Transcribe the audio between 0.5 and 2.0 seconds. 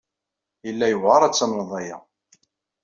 Yella yewɛeṛ ad tamneḍ aya.